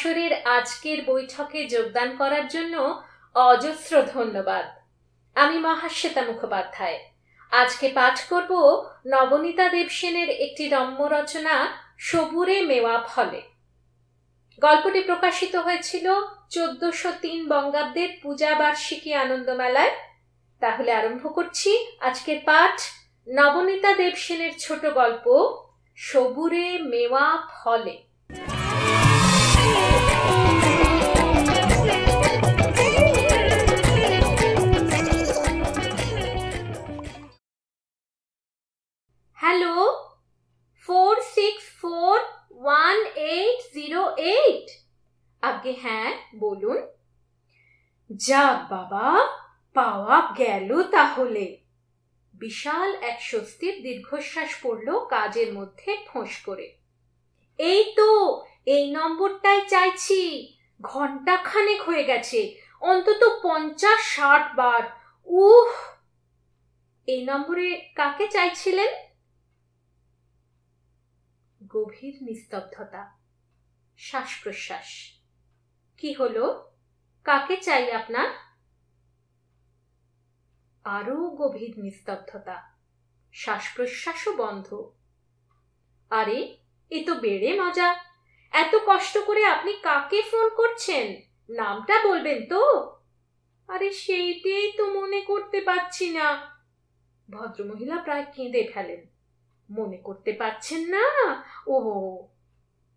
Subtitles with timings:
[0.00, 2.74] আসরের আজকের বৈঠকে যোগদান করার জন্য
[3.34, 4.64] অজস্র ধন্যবাদ।
[5.34, 6.98] আমি মহাশ্বেতা মুখোপাধ্যায়।
[7.50, 8.52] আজকে পাঠ করব
[9.06, 11.54] নবনীতা দেবসেনের একটি রম্য রচনা,
[11.98, 13.40] সবুরে মেওয়া ফলে।
[14.62, 16.06] গল্পটি প্রকাশিত হয়েছিল
[16.50, 19.92] চোদ্দশো তিন বঙ্গাব্দের পূজা বার্ষিকী আনন্দমেলায়।
[20.62, 22.76] তাহলে আরম্ভ করছি আজকের পাঠ।
[23.28, 25.26] নবনীতা দেবসেনের ছোট গল্প,
[25.96, 27.26] সবুরে মেওয়া
[27.58, 27.94] ফলে।
[39.34, 40.08] Hello
[40.86, 44.70] four six four one eight zero eight
[45.42, 46.86] আগে হ্যাঁ বলুন।
[48.16, 49.28] যাক বাবা,
[49.74, 51.60] পাওয়া গেল তাহলে।
[52.34, 56.76] বিশাল এক স্বস্তির দীর্ঘশ্বাস পড়ল কাজের মধ্যে ফোঁস করে।
[57.58, 58.39] এই তো
[58.70, 60.20] এই নম্বরটাই চাইছি।
[60.82, 62.40] ঘণ্টা খানেক হয়ে গেছে,
[62.80, 64.82] অন্তত পঞ্চাশ ষাট বার।
[65.26, 65.70] উহ!
[67.06, 68.92] এই নম্বরে কাকে চাইছিলেন?
[71.66, 73.02] গভীর নিস্তব্ধতা
[73.98, 74.88] শ্বাস প্রশ্বাস
[75.98, 76.72] কি হলো?
[77.24, 78.28] কাকে চাই আপনার?
[80.84, 82.56] আরও গভীর নিস্তব্ধতা
[83.32, 84.68] শ্বাস প্রশ্বাসও বন্ধ।
[86.10, 86.56] আরে,
[86.90, 88.09] এ তো বেড়ে মজা।
[88.50, 91.16] এত কষ্ট করে আপনি কাকে ফোন করছেন?
[91.54, 92.92] নামটা বলবেন তো?
[93.68, 96.58] আরে সেইটাই তো মনে করতে পারছি না।
[97.30, 99.06] ভদ্রমহিলা প্রায় কেঁদে ফেলেন।
[99.70, 101.42] মনে করতে পারছেন না?
[101.66, 101.80] ও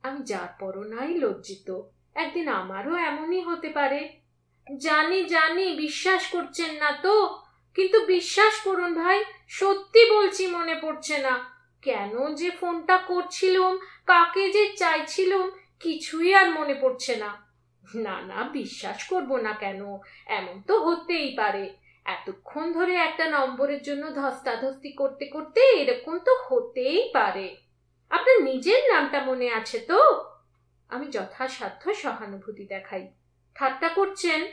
[0.04, 1.82] আমি যার পরও নাই লজ্জিত।
[2.16, 4.20] একদিন আমারও এমনই হতে পারে।
[4.78, 7.42] জানি জানি, বিশ্বাস করছেন না তো।
[7.76, 11.53] কিন্তু বিশ্বাস করুন ভাই, সত্যি বলছি মনে পড়ছে না।
[11.84, 17.44] কেন যে ফোনটা করছিলাম, কাকে যে চাইছিলাম, কিছুই আর মনে পড়ছে না।
[17.96, 24.14] না না, বিশ্বাস করব না কেন, এমন তো হতেই পারে। এতক্ষণ ধরে একটা নম্বরের জন্য
[24.14, 27.58] ধস্তাধস্তি করতে করতে এরকম তো হতেই পারে।
[28.10, 30.26] আপনার নিজের নামটা মনে আছে তো?
[30.90, 33.12] আমি যথাসাধ্য সহানুভূতি দেখাই।
[33.56, 34.48] ঠাট্টা করছেন?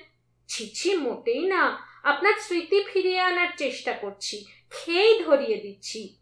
[0.48, 6.19] ছিছি মোটেই না। আপনার স্মৃতি ফিরিয়ে আনার চেষ্টা করছি। খেয়েই ধরিয়ে দিচ্ছি।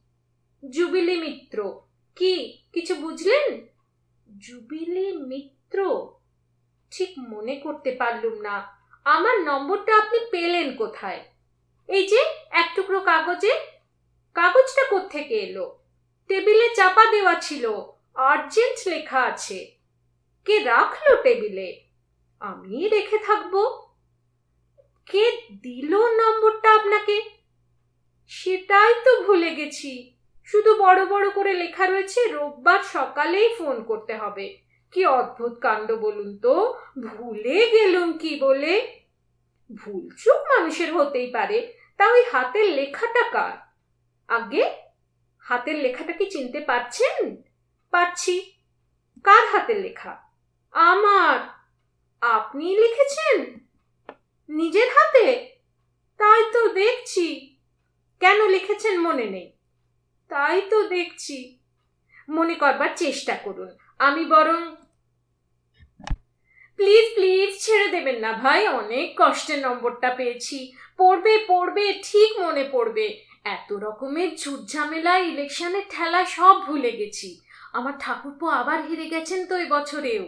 [0.70, 1.82] জুবিলি মিত্র।
[2.16, 3.66] কি, কিছু বুঝলেন?
[4.38, 6.08] জুবিলি মিত্র?
[6.91, 11.24] ঠিক মনে করতে পারলুম না। আমার নম্বরটা আপনি পেলেন কোথায়?
[11.88, 12.19] এই যে,
[12.50, 13.50] এক টুকরো কাগজে।
[14.34, 15.78] কাগজটা কোত্থেকে এলো?
[16.28, 17.72] টেবিলে চাপা দেওয়া ছিল।
[18.14, 19.76] আর্জেন্ট লেখা আছে।
[20.44, 21.84] কে রাখল টেবিলে?
[22.40, 23.86] আমি রেখে থাকব।
[25.06, 25.32] কে
[25.62, 27.22] দিল নম্বরটা আপনাকে?
[28.26, 30.18] সেটাই তো ভুলে গেছি।
[30.50, 34.59] শুধু বড় বড় করে লেখা রয়েছে, রোববার সকালেই ফোন করতে হবে।
[34.92, 36.75] কি অদ্ভুত কাণ্ড বলুন তো?
[37.03, 39.03] ভুলে গেলুম কি বলে?
[39.75, 43.53] ভুল ভুলচুক মানুষের হতেই পারে। তা ওই হাতের লেখাটা কার?
[44.28, 44.82] আগে,
[45.38, 47.42] হাতের লেখাটা কি চিনতে পারছেন?
[47.91, 48.53] পাচ্ছি
[49.25, 50.19] কার হাতের লেখা?
[50.72, 51.38] আমার।
[52.20, 53.60] আপনি লিখেছেন?
[54.48, 55.56] নিজের হাতে?
[56.16, 57.58] তাই তো দেখছি।
[58.20, 59.57] কেন লিখেছেন মনে নেই?
[60.31, 61.59] তাই তো দেখছি।
[62.28, 64.61] মনে করবার চেষ্টা করুন। আমি বরং
[66.77, 73.06] প্লিজ প্লিজ ছেড়ে দেবেন না ভাই, অনেক কষ্টের নম্বরটা পেয়েছি। পড়বে পড়বে, ঠিক মনে পড়বে।
[73.44, 77.41] এত রকমের ঝুট ঝামেলা ইলেকশনের ঠেলা সব ভুলে গেছি।
[77.72, 80.25] আমার ঠাকুরপো আবার হেরে গেছেন তো এই বছরেও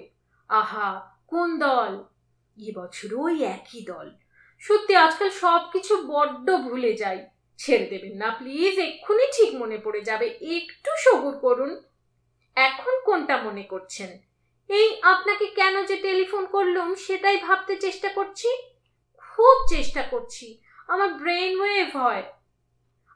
[0.49, 0.89] আহা,
[1.27, 1.93] কোন দল?
[2.59, 4.10] এবছরও ওই একই দল।
[4.59, 7.19] সত্যি আজকাল সব কিছু বড্ড ভুলে যাই।
[7.60, 11.82] ছেড়ে দেবেন না প্লিজ এক্ষুনি ঠিক মনে পড়ে যাবে। একটু সবুর করুন।
[12.56, 14.18] এখন কোনটা মনে করছেন?
[14.68, 18.48] এই আপনাকে কেন যে টেলিফোন করলুম, সেটাই ভাবতে চেষ্টা করছি।
[19.16, 22.22] খুব চেষ্টা করছি। আমার ব্রেন ওয়েভ হয়।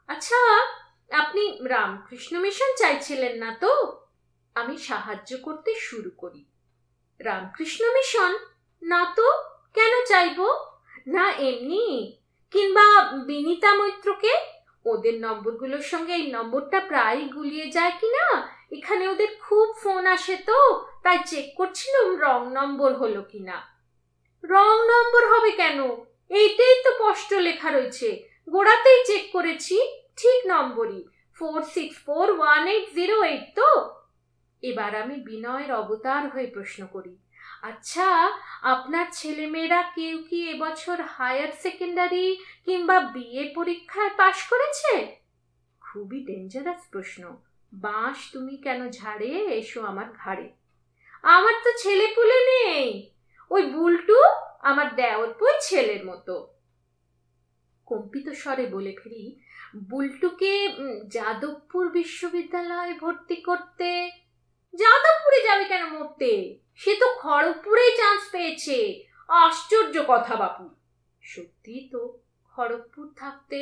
[0.07, 0.63] আচ্ছা
[1.11, 4.01] আপনি রামকৃষ্ণ মিশন চাইছিলেন না তো?
[4.55, 6.45] আমি সাহায্য করতে শুরু করি।
[7.19, 8.35] রামকৃষ্ণ মিশন
[8.81, 9.31] না তো?
[9.73, 10.45] কেন চাইব?
[11.07, 12.17] না, এমনি।
[12.55, 14.33] কিংবা বিনিতা মৈত্রকে?
[14.85, 20.35] ওদের নম্বরগুলোর সঙ্গে এই নম্বরটা প্রায় গুলিয়ে যায় কি না এখানে ওদের খুব ফোন আসে
[20.35, 23.57] তো, তাই চেক করছিলাম রং নম্বর হলো কিনা।
[24.43, 25.79] রং নম্বর হবে কেন?
[26.29, 29.77] এইটাই তো স্পষ্ট লেখা রয়েছে। গোড়াতেই চেক করেছি,
[30.15, 31.03] ঠিক নম্বরই।
[31.33, 33.93] Four six four one eight zero eight তো।
[34.61, 37.24] এবার আমি বিনয়ের অবতার হয়ে প্রশ্ন করি।
[37.61, 38.31] আচ্ছা
[38.61, 45.15] আপনার ছেলেমেয়েরা কেউ কি এবছর হায়ার সেকেন্ডারি কিংবা বিএ পরীক্ষায় পাশ করেছে?
[45.81, 47.37] খুবই ডেঞ্জারাস প্রশ্ন।
[47.73, 49.27] বাঁশ তুমি কেন ঝাড়ে?
[49.27, 50.49] এসো আমার ঘাড়ে।
[51.21, 53.11] আমার তো ছেলে পুলে নেই।
[53.49, 54.15] ওই বুলটু
[54.61, 56.53] আমার দেওর বই ছেলের মতো।
[57.85, 59.39] কম্পিত স্বরে বলে ফেলি,
[59.89, 60.69] বুলটুকে
[61.07, 64.11] যাদবপুর বিশ্ববিদ্যালয়ে ভর্তি করতে,
[64.73, 66.59] যাদবপুরে যাবে কেন মরতে?
[66.79, 68.77] সে তো খড়গপুরেই চান্স পেয়েছে।
[69.29, 70.65] আশ্চর্য কথা বাপু।
[71.21, 72.01] সত্যি তো
[72.53, 73.59] খড়গপুর থাকতে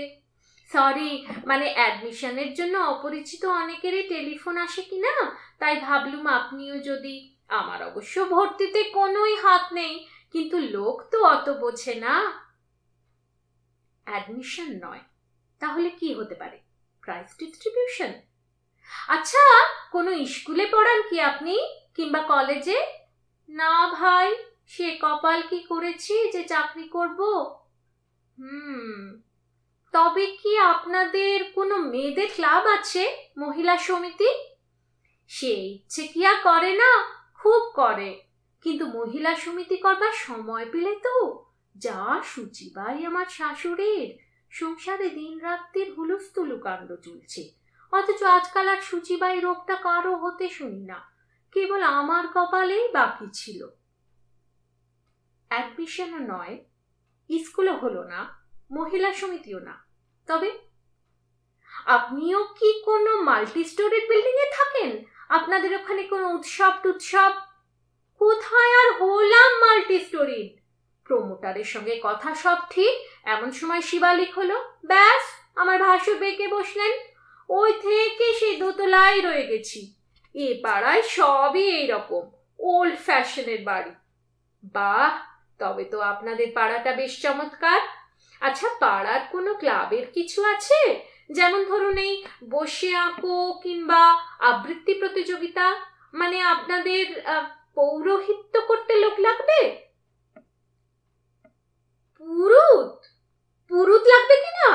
[0.69, 1.09] সরি
[1.45, 5.13] মানে অ্যাডমিশনের জন্য অপরিচিত অনেকেরই টেলিফোন আসে কি না
[5.59, 7.15] তাই ভাবলুম আপনিও যদি,
[7.47, 9.93] আমার অবশ্য ভর্তিতে কোনোই হাত নেই,
[10.31, 12.15] কিন্তু লোক তো অত বোঝে না।
[14.07, 15.03] অ্যাডমিশন নয়,
[15.59, 16.57] তাহলে কি হতে পারে?
[17.03, 18.11] প্রাইস ডিস্ট্রিবিউশন
[19.07, 19.43] আচ্ছা
[19.91, 21.55] কোনো স্কুলে পড়ান কি আপনি?
[21.95, 22.77] কিংবা কলেজে
[23.49, 24.35] না ভাই,
[24.67, 27.21] সে কপাল কি করেছি যে চাকরি করব?
[28.39, 29.21] হুম,
[29.91, 34.27] তবে কি আপনাদের কোনো মেয়েদের ক্লাব আছে মহিলা সমিতি?
[35.27, 37.03] সে ইচ্ছে কি আর করে না?
[37.33, 38.21] খুব করে।
[38.61, 41.45] কিন্তু মহিলা সমিতি করবার সময় পেলে তো।
[41.77, 44.17] যা সুচিবাই আমার শাশুড়ির।
[44.49, 47.51] সংসারে দিন রাত্রির হুলুস্থুলু কাণ্ড চলছে।
[47.91, 51.12] অথচ আজকাল আর সুচিবাই রোগটা কারও হতে শুনি না।
[51.53, 53.67] কেবল আমার কপালেই বাকি ছিল।
[55.47, 56.65] অ্যাডমিশনও নয়
[57.43, 59.85] স্কুলও হলো না, মহিলা সমিতিও না।
[60.27, 60.51] তবে
[61.85, 65.03] আপনিও কি কোনো মাল্টি স্টোরেড বিল্ডিং এ থাকেন?
[65.29, 67.31] আপনাদের ওখানে কোনো উৎসব টুৎসব?
[68.19, 70.61] কোথায় আর হলাম মাল্টি স্টোরিড
[71.03, 75.23] প্রমোটারের সঙ্গে কথা সব ঠিক, এমন সময় শিবালিক হলো। ব্যাস,
[75.55, 76.91] আমার ভাষ্য বেঁকে বসলেন।
[77.49, 79.95] ওই থেকে সেই দোতলায় রয়ে গেছি।
[80.35, 83.91] এ পাড়ায় সবই এইরকম ওল্ড ফ্যাশনের বাড়ি।
[84.63, 85.11] বাহ,
[85.59, 87.81] তবে তো আপনাদের পাড়াটা বেশ চমৎকার।
[88.41, 90.99] আচ্ছা পাড়ার কোনো ক্লাবের কিছু আছে?
[91.31, 94.03] যেমন ধরুন এই বসে আঁকো কিংবা
[94.39, 95.75] আবৃত্তি প্রতিযোগিতা
[96.13, 97.05] মানে আপনাদের
[97.75, 99.59] পৌরোহিত্য করতে লোক লাগবে?
[102.17, 102.95] পুরুত?
[103.71, 104.71] পুরুত লাগবে কি না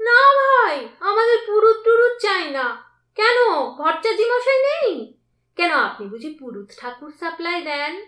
[0.00, 2.85] না ভাই, আমাদের পুরুত টুরুত চাই না।
[3.16, 3.38] কেন?
[3.78, 5.16] ভট্টাজি মশাই নেই?
[5.56, 8.04] কেন আপনি বুঝি পুরুত ঠাকুর সাপ্লাই দেন?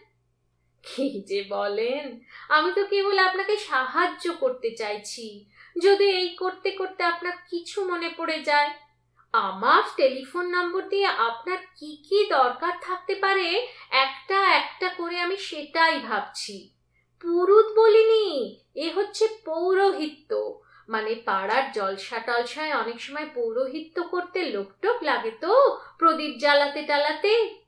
[0.84, 5.50] কি যে বলেন, আমি তো কেবল আপনাকে সাহায্য করতে চাইছি।
[5.82, 8.70] যদি এই করতে করতে আপনার কিছু মনে পড়ে যায়
[9.32, 15.98] আমার টেলিফোন নম্বর দিয়ে আপনার কি কি দরকার থাকতে পারে, একটা একটা করে আমি সেটাই
[15.98, 16.70] ভাবছি।
[17.20, 25.30] পুরুত বলিনি, এ হচ্ছে পৌরোহিত্য। মানে পাড়ার জলসা টলসায় অনেক সময় পৌরোহিত্য করতে লোকটোক লাগে
[25.30, 27.58] তো, প্রদীপ জ্বালাতে টালাতে।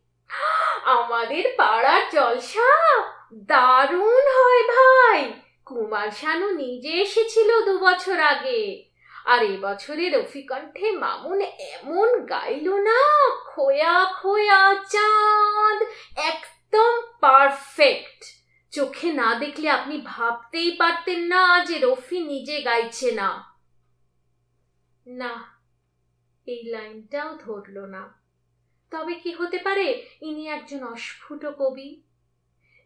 [0.85, 3.03] আমাদের পাড়ার জলসা?
[3.35, 5.33] দারুণ হয় ভাই!
[5.67, 8.85] কুমার শানু নিজে এসেছিল দু বছর আগে।
[9.25, 15.83] আর এবছরে রফিকণ্ঠে মামুন এমন গাইল না, খোয়া খোয়া চাঁদ,
[16.17, 18.40] একদম পারফেক্ট
[18.73, 23.31] চোখে না দেখলে আপনি ভাবতেই পারতেন না যে রফি নিজে গাইছে না।
[25.07, 25.35] না,
[26.47, 28.03] এই লাইনটাও ধরল না।
[28.93, 29.87] তবে কি হতে পারে?
[30.23, 32.03] ইনি একজন অস্ফুট কবি।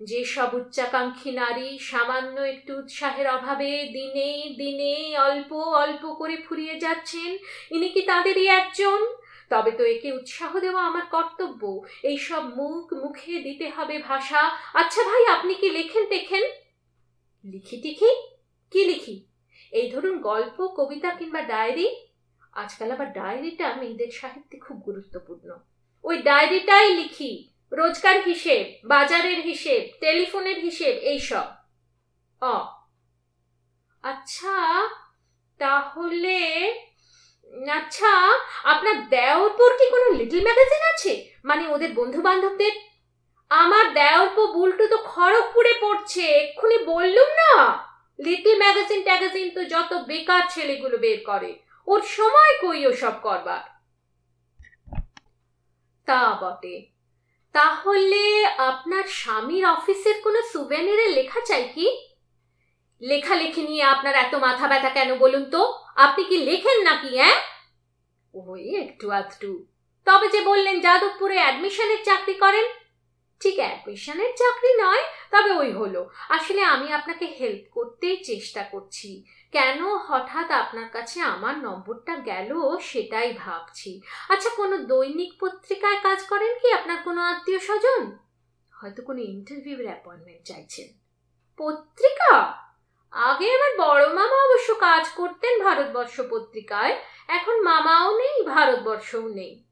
[0.01, 7.31] যে সব উচ্চাকাঙ্ক্ষী নারী সামান্য একটু উৎসাহের অভাবে দিনে দিনে অল্প অল্প করে ফুরিয়ে যাচ্ছেন,
[7.71, 9.01] ইনি কি তাদেরই একজন?
[9.51, 14.41] তবে তো একে উৎসাহ দেওয়া আমার কর্তব্য। এইসব মুখ মুখে দিতে হবে ভাষা।
[14.75, 16.43] আচ্ছা ভাই, আপনি কি লেখেন টেখেন?
[17.45, 18.11] লিখি টিখি?
[18.71, 19.27] কি লিখি?
[19.71, 21.97] এই ধরুন গল্প, কবিতা কিংবা ডায়েরি।
[22.53, 25.59] আজকাল আবার ডায়েরিটা মেয়েদের সাহিত্যে খুব গুরুত্বপূর্ণ।
[26.05, 31.45] ওই ডায়েরিটাই লিখি। রোজকার হিসেব, বাজারের হিসেব, টেলিফোনের হিসেব, এইসব।
[34.03, 34.89] আচ্ছা
[35.59, 36.39] তাহলে
[37.55, 38.13] আচ্ছা
[38.65, 41.13] আপনার দেওরপুর কি কোনো লিটল ম্যাগাজিন আছে?
[41.45, 42.73] মানে ওদের বন্ধু বান্ধবদের
[43.51, 47.83] আমার দেওরপো বুলটু তো খড়গপুরে পড়ছে, এক্ষুনি বললুম না?
[48.19, 51.51] লিটল ম্যাগাজিন ট্যাগাজিন তো যত বেকার ছেলেগুলো বের করে,
[51.87, 53.63] ওর সময় কই ও সব করবার?
[56.09, 56.77] তা বটে।
[57.53, 61.87] তাহলে আপনার স্বামীর অফিসের কোনো সুভেনিরে লেখা চাই কি?
[63.03, 65.84] লেখালেখি নিয়ে আপনার এত মাথা ব্যথা কেন বলুন তো?
[65.95, 67.43] আপনি কি লেখেন নাকি হ্যাঁ?
[68.35, 69.67] ওই একটু আধটু।
[70.05, 72.65] তবে যে বললেন যাদবপুরে অ্যাডমিশনের চাকরি করেন,
[73.41, 79.85] ঠিক অ্যাডমিশনের চাকরি নয়, তবে ওই হলো। আসলে আমি আপনাকে হেল্প করতেই চেষ্টা করছি। কেন
[79.85, 86.73] হঠাৎ আপনার কাছে আমার নম্বরটা গেল সেটাই ভাবছি। আচ্ছা কোনো দৈনিক পত্রিকায় কাজ করেন কি
[86.73, 88.19] আপনার কোনো আত্মীয় স্বজন
[88.73, 90.89] হয়তো কোনো ইন্টারভিউর অ্যাপয়েন্টমেন্ট চাইছেন।
[91.59, 92.64] পত্রিকা?
[93.15, 96.95] আগে আমার বড় মামা অবশ্য কাজ করতেন ভারতবর্ষ পত্রিকায়,
[97.29, 99.65] এখন মামাও নেই, ভারতবর্ষও নেই।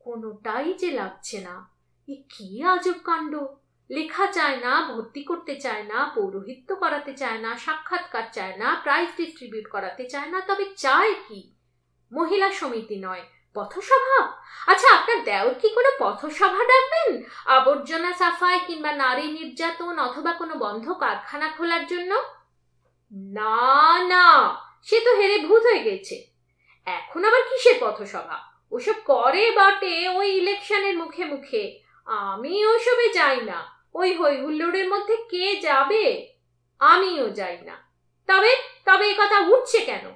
[0.00, 1.68] কোনোটাই যে লাগছে না।
[2.08, 3.34] এ কি আজব কাণ্ড?
[3.90, 9.08] লেখা চায় না, ভর্তি করতে চায় না, পৌরোহিত্য করাতে চায় না, সাক্ষাৎকার চায় না প্রাইজ
[9.16, 11.54] ডিস্ট্রিবিউট করাতে চায় না, তবে চায় কি?
[12.12, 13.22] মহিলা সমিতি নয়,
[13.54, 14.32] পথসভা?
[14.66, 17.22] আচ্ছা আপনার দেওর কি কোনো পথসভা ডাকবেন?
[17.46, 22.35] আবর্জনা সাফাই কিংবা নারী নির্যাতন অথবা কোনো বন্ধ কারখানা খোলার জন্য?
[23.12, 26.26] না না, সে তো হেরে ভূত হয়ে গেছে।
[26.86, 28.38] এখন আবার কিসের পথসভা?
[28.70, 35.16] ওসব করে বটে ওই ইলেকশনের মুখে মুখে। আমি ওসবে যাই না। ওই হই হুল্লোড়ের মধ্যে
[35.16, 36.34] কে যাবে?
[36.78, 37.90] আমিও যাই না।
[38.26, 40.14] তবে তবে কথা উঠছে কেন?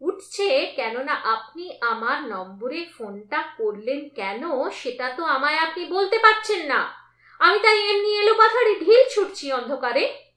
[0.00, 6.92] উঠছে কেননা আপনি আমার নম্বরে ফোনটা করলেন কেন সেটা তো আমায় আপনি বলতে পারছেন না।
[7.38, 10.31] আমি তাই এমনি এলো পাথারে ঢিল ছুটছি অন্ধকারে।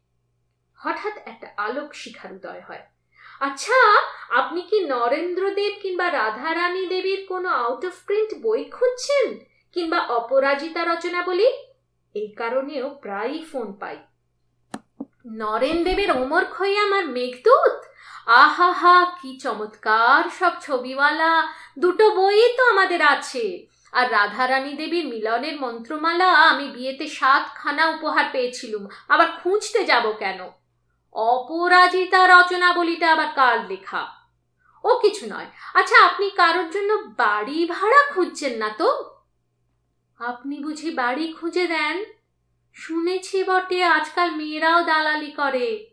[0.75, 2.83] হঠাৎ একটা আলোক শিখার উদয় হয়।
[3.39, 9.39] আচ্ছা আপনি কি নরেন্দ্রদেব কিংবা রাধারানী দেবীর কোনো আউট অফ প্রিন্ট বই খুঁজছেন?
[9.73, 11.47] কিংবা অপরাজিতা রচনা বলি
[12.15, 13.97] এই কারণেও প্রায়ই ফোন পাই।
[15.27, 17.85] নরেন দেবের ওমর খই আমার মেঘদূত?
[18.25, 26.33] আহাহা, কি চমৎকার সব ছবিওয়ালা। দুটো বই তো আমাদের আছে। আর রাধারানী দেবীর মিলনের মন্ত্রমালা,
[26.33, 30.51] আমি বিয়েতে সাতখানা উপহার পেয়েছিলুম। আবার খুঁজতে যাব কেন?
[31.15, 34.07] অপরাজিতা রচনাবলিটা আবার কার লেখা?
[34.83, 39.15] ও কিছু নয়। আচ্ছা আপনি কারোর জন্য বাড়ি ভাড়া খুঁজছেন না তো?
[40.19, 42.03] আপনি বুঝি বাড়ি খুঁজে দেন?
[42.73, 45.91] শুনেছি বটে, আজকাল মেয়েরাও দালালি করে।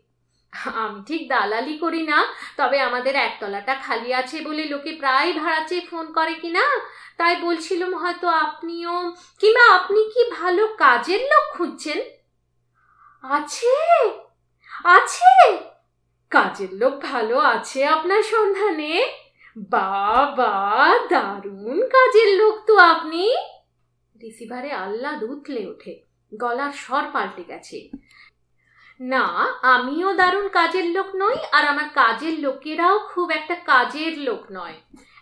[0.75, 2.27] আমি ঠিক দালালি করি না,
[2.57, 6.79] তবে আমাদের একতলাটা খালি আছে বলে লোকে প্রায় ভাড়া চেয়ে ফোন করে কিনা?
[7.17, 12.01] তাই বলছিলাম হয়তো আপনিও, কিংবা আপনি কি ভালো কাজের লোক খুঁজছেন?
[13.23, 14.22] আছে!
[14.83, 15.57] আছে?
[16.29, 19.03] কাজের লোক ভালো আছে আপনার সন্ধানে?
[19.57, 23.35] বাবা, দারুণ কাজের লোক তো আপনি।
[24.21, 26.03] রিসিভারে আল্লাহ উতলে ওঠে,
[26.37, 27.89] গলার স্বর পাল্টে গেছে।
[28.99, 29.25] না,
[29.61, 34.73] আমিও দারুণ কাজের লোক নই, আর আমার কাজের লোকেরাও খুব একটা কাজের লোক নয়।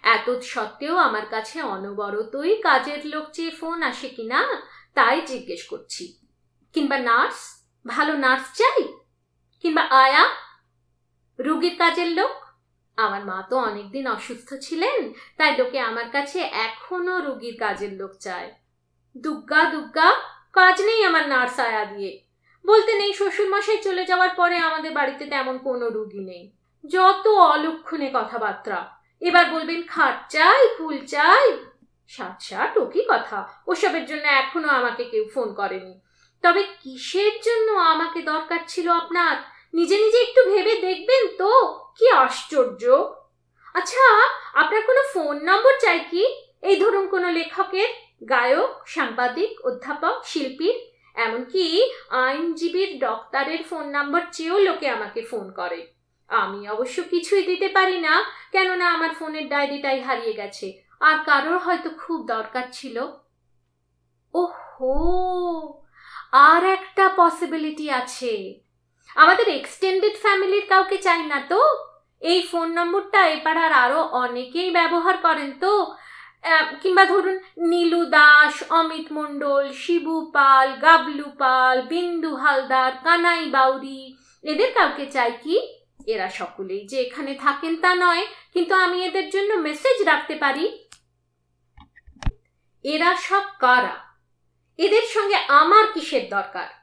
[0.04, 4.62] এত সত্ত্বেও আমার কাছে অনবরতই কাজের লোক চেয়ে ফোন আসে কিনা,
[4.94, 6.18] তাই জিজ্ঞেস করছি।
[6.74, 7.66] কিংবা নার্স?
[7.88, 9.01] ভালো নার্স চাই?
[9.62, 10.30] কিংবা আয়া?
[11.40, 12.32] রুগীর কাজের লোক?
[12.98, 18.54] আমার মা তো অনেকদিন অসুস্থ ছিলেন, তাই লোকে আমার কাছে এখনও রুগীর কাজের লোক চায়।
[19.18, 20.14] দুগ্গা দুগ্গা,
[20.54, 22.24] কাজ নেই আমার নার্স আয়া দিয়ে।
[22.66, 26.52] বলতে নেই শ্বশুরমশাই চলে যাওয়ার পরে আমাদের বাড়িতে তেমন কোনো রুগী নেই।
[26.88, 31.58] যত অলক্ষণে কথাবার্তা। এবার বলবেন, খাট চাই, ফুল চাই।
[32.08, 33.48] সাত সাত ও কি কথা?
[33.68, 36.00] ওসবের জন্য এখনও আমাকে কেউ ফোন করেনি।
[36.42, 39.51] তবে কিসের জন্য আমাকে দরকার ছিল আপনার?
[39.74, 41.80] নিজে নিজে একটু ভেবে দেখবেন তো?
[41.98, 42.84] কি আশ্চর্য!
[43.74, 46.26] আচ্ছা আপনার কোনো ফোন নম্বর চাই কি?
[46.62, 47.90] এই ধরুন কোনো লেখকের,
[48.30, 55.94] গায়ক, সাংবাদিক, অধ্যাপক শিল্পীর এমনকি আইনজীবীর ডক্টরের ফোন নাম্বার চেয়েও লোকে আমাকে ফোন করে।
[56.28, 61.90] আমি অবশ্য কিছুই দিতে পারি না, কেননা আমার ফোনের ডায়েরিটাই হারিয়ে গেছে। আর কারোর হয়তো
[61.90, 63.02] খুব দরকার ছিল।
[64.34, 64.94] ওহো!
[66.32, 68.60] আর একটা পসিবিলিটি আছে।
[69.10, 71.62] আমাদের এক্সটেন্ডেড ফ্যামিলির কাউকে চাই না তো?
[72.22, 75.74] এই ফোন নম্বরটা এপাড়ার আরও অনেকেই ব্যবহার করেন তো।
[76.82, 84.02] কিংবা ধরুন নীলু দাস, অমিত মণ্ডল, শিবু পাল, গাবলু পাল, বিন্দু হালদার, কানাই বাউরি,
[84.44, 85.56] এদের কাউকে চাই কি?
[86.08, 90.66] এরা সকলেই যে এখানে থাকেন তা নয়, কিন্তু আমি এদের জন্য মেসেজ রাখতে পারি।
[92.86, 93.96] এরা সব কারা?
[94.80, 96.81] এদের সঙ্গে আমার কিসের দরকার?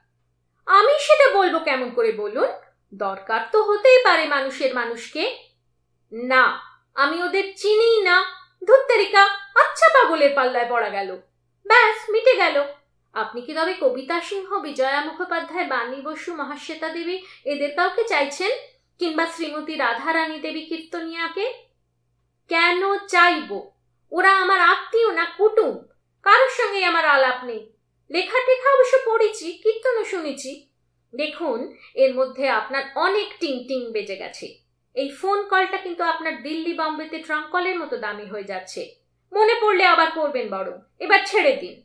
[0.69, 2.47] আমি সেটা বলব কেমন করে বলুন?
[2.93, 5.37] দরকার তো হতেই পারে মানুষের মানুষকে।
[6.13, 6.59] না,
[6.95, 8.23] আমি ওদের চিনি না।
[8.67, 9.23] ধুত্তেরিকা
[9.55, 11.17] আচ্ছা পাগলের পাল্লায় পড়া গেল।
[11.67, 12.63] ব্যাস, মিটে গেল।
[13.13, 18.51] আপনি কি তবে কবিতা সিংহ, বিজয়া মুখোপাধ্যায়, বাণী বসু, মহাশ্বেতা দেবী এদের কাউকে চাইছেন?
[18.99, 21.53] কিংবা শ্রীমতী রাধারানী দেবী কীর্তনিয়াকে?
[22.49, 23.69] কেন চাইব?
[24.11, 25.87] ওরা আমার আত্মীয় না কুটুম
[26.23, 27.78] কারোর সঙ্গে আমার আলাপ নেই।
[28.11, 30.69] লেখা টেখা অবশ্য পড়েছি, কীর্তনও শুনেছি।
[31.15, 34.57] দেখুন, এর মধ্যে আপনার অনেক টিং টিং বেজে গেছে।
[34.93, 38.95] এই ফোন কলটা কিন্তু আপনার দিল্লি বম্বেতে ট্রাঙ্ক কলের মতো দামি হয়ে যাচ্ছে।
[39.33, 41.83] মনে পড়লে আবার করবেন বরং। এবার ছেড়ে দিন।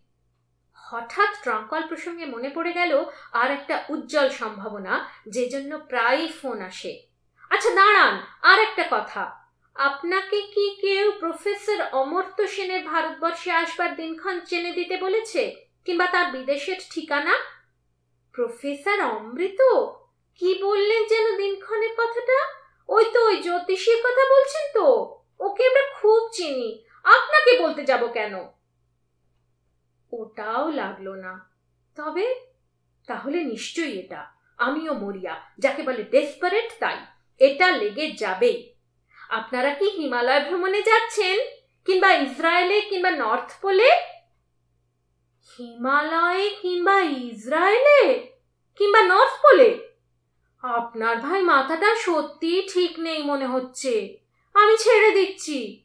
[0.73, 6.61] হঠাৎ ট্রাঙ্ক কল প্রসঙ্গে মনে পড়ে গেল আর একটা উজ্জ্বল সম্ভাবনা, যে জন্য প্রায়ই ফোন
[6.61, 7.03] আসে।
[7.51, 14.71] আচ্ছা দাঁড়ান, আর একটা কথা। আপনাকে কি কেউ প্রফেসর অমর্ত্য সেনের ভারতবর্ষে আসবার দিনক্ষণ চেনে
[14.71, 15.64] দিতে বলেছে?
[15.85, 17.35] কিংবা তার বিদেশের ঠিকানা?
[18.33, 19.61] প্রফেসর অমৃত?
[20.35, 22.55] কি বললেন যেন দিনক্ষণের কথাটা?
[22.89, 28.35] ওই তো ওই জ্যোতিষীর কথা বলছেন তো। ওকে আমরা খুব চিনি। আপনাকে বলতে যাব কেন?
[30.13, 31.51] ওটাও লাগল না।
[31.97, 32.41] তবে
[33.07, 34.27] তাহলে নিশ্চয়ই এটা।
[34.59, 36.97] আমিও মরিয়া, যাকে বলে ডেসপারেট তাই।
[37.39, 38.75] এটা লেগে যাবেই।
[39.29, 41.39] আপনারা কি হিমালয় ভ্রমণে যাচ্ছেন?
[41.85, 44.14] কিংবা ইসরায়েলে কিংবা নর্থ পোলে
[45.53, 48.31] হিমালয়ে কিংবা ইসরায়েলে
[48.77, 49.89] কিংবা নর্থ পোলে?
[50.63, 54.19] আপনার ভাই মাথাটা সত্যি ঠিক নেই মনে হচ্ছে।
[54.55, 55.85] আমি ছেড়ে দিচ্ছি।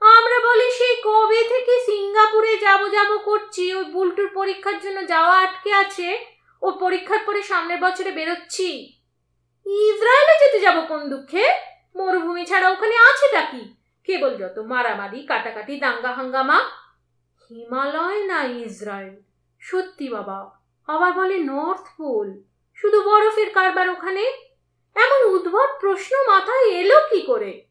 [0.00, 5.72] আমরা বলি সেই কবে থেকে সিঙ্গাপুরে যাব যাব করছি, ওই বুলটুর পরীক্ষার জন্য যাওয়া আটকে
[5.72, 6.26] আছে,
[6.62, 8.96] ও পরীক্ষার পরে সামনের বছরে বেরোচ্ছি।
[9.66, 11.44] ইসরায়েলে যেতে যাব কোন দুঃখে?
[11.96, 13.74] মরুভূমি ছাড়া ওখানে আছেটা কি?
[14.04, 16.70] কেবল যত মারামারি, কাটাকাটি, দাঙ্গা, হাঙ্গামা।
[17.50, 19.22] হিমালয় না ইসরায়েল?
[19.60, 20.50] সত্যি বাবা।
[20.86, 22.42] আবার বলে নর্থ পোল।
[22.74, 24.20] শুধু বরফের কারবার ওখানে?
[24.94, 27.66] এমন উদ্ভট প্রশ্ন মাথায় এলো কি করে?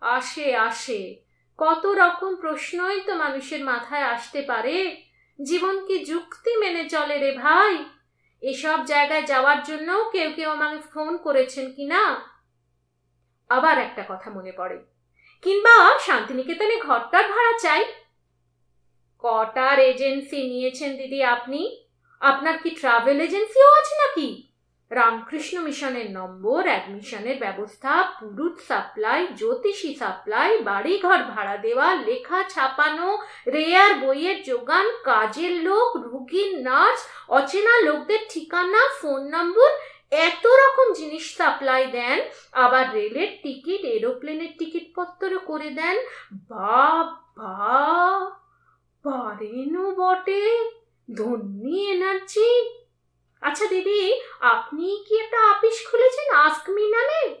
[0.00, 1.22] আসে আসে।
[1.58, 5.02] কত রকম প্রশ্নই তো মানুষের মাথায় আসতে পারে।
[5.42, 7.84] জীবন কি যুক্তি মেনে চলে রে ভাই?
[8.40, 12.20] এসব জায়গায় যাওয়ার জন্য কেউ কেউ আমাকে ফোন করেছেন কি না?
[13.48, 14.84] আবার একটা কথা মনে পড়ে।
[15.42, 17.84] কিংবা শান্তিনিকেতনে ঘরটার ভাড়া চাই?
[19.24, 21.80] কটার এজেন্সি নিয়েছেন দিদি আপনি?
[22.20, 24.28] আপনার কি ট্রাভেল এজেন্সিও আছে নাকি?
[24.90, 33.94] রামকৃষ্ণ মিশনের নম্বর অ্যাডমিশনের ব্যবস্থা, পুরুত সাপ্লাই জ্যোতিষী সাপ্লাই বাড়িঘর ভাড়া দেওয়া, লেখা ছাপানো রেয়ার
[33.94, 39.70] বইয়ের যোগান, কাজের লোক, রুগীর নার্স, অচেনা লোকদের ঠিকানা ফোন নম্বর
[40.10, 42.18] এত রকম জিনিস সাপ্লাই দেন।
[42.52, 45.96] আবার রেলের টিকিট এরোপ্লেনের টিকিট পত্র করে দেন।
[46.48, 47.54] বাবা!
[49.10, 50.70] পারেনও বটে,
[51.14, 52.70] ধন্যী এনার্জি।
[53.40, 57.36] আচ্ছা দিদি, আপনি কি একটা আপিস খুলেছেন আস্ক মি নামে?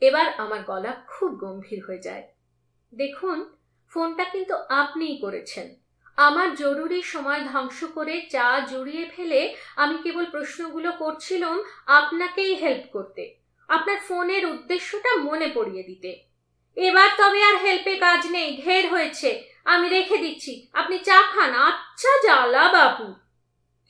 [0.00, 2.28] এবার আমার গলা খুব গম্ভীর হয়ে যায়।
[2.94, 3.56] দেখুন,
[3.88, 5.74] ফোনটা কিন্তু আপনিই করেছেন।
[6.16, 13.36] আমার জরুরি সময় ধ্বংস করে চা জুড়িয়ে ফেলে আমি কেবল প্রশ্নগুলো করছিলাম আপনাকেই হেল্প করতে।
[13.68, 16.33] আপনার ফোনের উদ্দেশ্যটা মনে পড়িয়ে দিতে।
[16.76, 22.22] এবার তবে আর হেল্পে কাজ নেই, ঢের হয়েছে। আমি রেখে দিচ্ছি। আপনি চা খান। আচ্ছা
[22.22, 23.14] জ্বালা বাবু।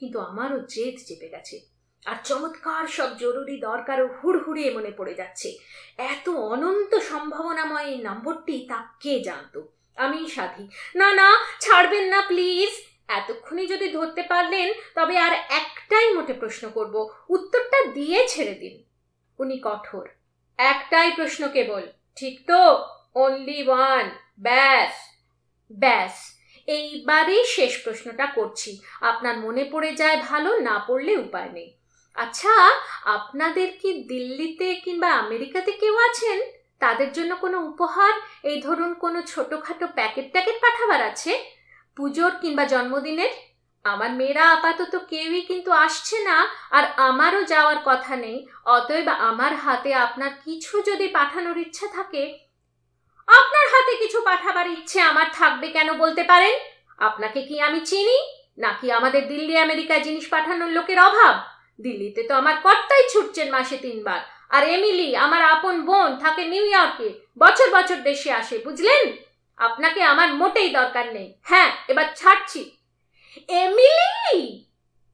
[0.00, 1.60] কিন্তু আমারও জেদ চেপে গেছে।
[2.06, 5.56] আর চমৎকার সব জরুরি দরকারও হুড়হুড়িয়ে মনে পড়ে যাচ্ছে।
[5.98, 9.68] এত অনন্ত সম্ভাবনাময় এই নম্বরটি তা কে জানতো?
[9.96, 12.70] আমি সাধি। না না, ছাড়বেন না প্লিজ
[13.08, 18.84] এতক্ষণে যদি ধরতে পারলেন, তবে আর একটাই মোটে প্রশ্ন করব। উত্তরটা দিয়ে ছেড়ে দিন।
[19.38, 20.08] উনি কঠোর।
[20.58, 21.82] একটাই প্রশ্ন কেবল।
[22.16, 22.88] ঠিক তো?
[23.14, 24.92] অনলি ওয়ান ব্যাস।
[25.72, 26.34] ব্যাস।
[26.66, 31.76] এইবারেই শেষ প্রশ্নটা করছি। আপনার মনে পড়ে যায় ভালো, না পড়লে উপায় নেই।
[32.14, 36.40] আচ্ছা আপনাদের কি দিল্লিতে কিংবা আমেরিকাতে কেউ আছেন?
[36.78, 38.12] তাদের জন্য কোনো উপহার?
[38.42, 41.44] এই ধরুন কোনো ছোটোখাটো প্যাকেট ট্যাকেট পাঠাবার আছে?
[41.96, 43.53] পুজোর কিংবা জন্মদিনের?
[43.84, 46.36] আমার মেয়েরা আপাতত কেউই কিন্তু আসছে না,
[46.76, 48.38] আর আমারও যাওয়ার কথা নেই,
[48.76, 52.22] অতএব আমার হাতে আপনার কিছু যদি পাঠানোর ইচ্ছা থাকে।
[53.28, 56.54] আপনার হাতে কিছু পাঠাবার ইচ্ছে আমার থাকবে কেন বলতে পারেন?
[56.98, 58.18] আপনাকে কি আমি চিনি?
[58.58, 61.34] নাকি আমাদের দিল্লি, আমেরিকায় জিনিস পাঠানোর লোকের অভাব?
[61.80, 64.20] দিল্লিতে তো আমার কর্তাই ছুটছেন মাসে তিনবার,
[64.50, 67.08] আর এমিলি, আমার আপন বোন, থাকে নিউ ইয়র্কে,
[67.42, 69.02] বছর বছর দেশে আসে, বুঝলেন?
[69.58, 72.62] আপনাকে আমার মোটেই দরকার নেই। হ্যাঁ এবার ছাড়ছি।
[73.48, 74.64] এমিলি!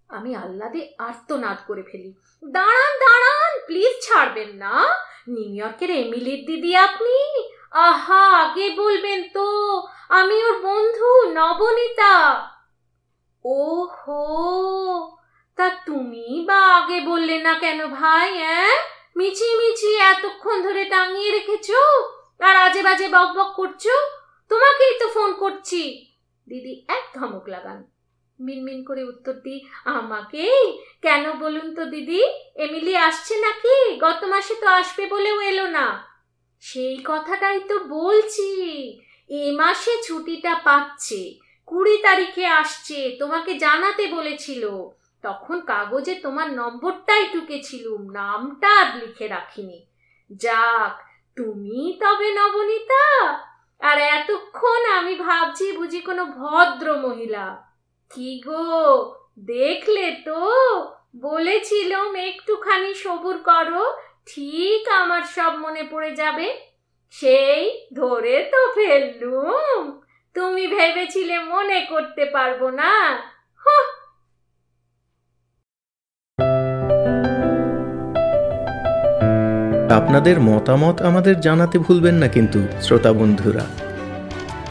[0.08, 4.88] আমি আহ্লাদে আর্তনাদ করে ফেলি। দাঁড়ান দাঁড়ান প্লিজ ছাড়বেন না।
[5.28, 7.44] নিউ ইয়র্কের এমিলির দিদি আপনি?
[7.70, 12.48] আহা, আগে বলবেন তো, আমি ওর বন্ধু, নবনীতা।
[13.44, 15.16] ওহো,
[15.56, 18.76] তা তুমি বা আগে বললে না কেন ভাই হ্যাঁ
[19.16, 22.08] মিছি মিছি, এতক্ষণ ধরে টাঙিয়ে রেখেছো
[22.40, 23.88] আর আজে বাজে বক বক করছ?
[24.48, 26.06] তোমাকেই তো ফোন করছি।
[26.48, 27.89] দিদি এক ধমক লাগান।
[28.40, 30.72] মিনমিন করে উত্তর দিই, আমাকে?
[31.02, 32.24] কেন বলুন তো দিদি?
[32.54, 33.96] এমিলি আসছে নাকি?
[33.96, 36.04] গত মাসে তো আসবে বলেও এলো না।
[36.60, 38.50] সেই কথাটাই তো বলছি।
[39.28, 41.34] এ মাসে ছুটিটা পাচ্ছে।
[41.66, 44.68] কুড়ি তারিখে আসছে, তোমাকে জানাতে বলেছিল।
[45.22, 49.86] তখন কাগজে তোমার নম্বরটাই টুকেছিলুম, নামটা আর লিখে রাখিনি।
[50.32, 51.04] যাক,
[51.36, 53.32] তুমি তবে নবনীতা?
[53.80, 57.69] আর এতক্ষণ আমি ভাবছি বুঝি কোনো ভদ্র মহিলা
[58.14, 59.14] কি গো?
[59.38, 60.40] দেখলে তো।
[61.16, 63.92] বলেছিলাম একটুখানি সবুর করো,
[64.26, 66.54] ঠিক আমার সব মনে পড়ে যাবে।
[67.10, 70.00] সেই ধরে তো ফেললুম।
[70.34, 73.18] তুমি ভেবেছিলে মনে করতে পারব না।
[79.94, 83.64] আপনাদের মতামত আমাদের জানাতে ভুলবেন না কিন্তু, শ্রোতা বন্ধুরা।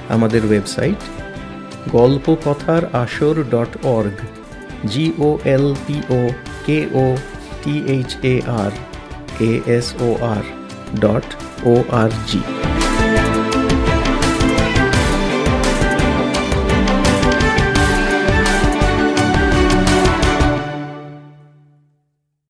[0.10, 1.29] আমাদের website
[1.94, 4.18] Golpo Kothar Asor dot org
[4.86, 6.22] G O L P O
[6.66, 7.06] K O
[7.62, 8.72] T H A R
[9.42, 10.44] A S O R
[11.02, 11.28] dot
[11.66, 12.42] O R G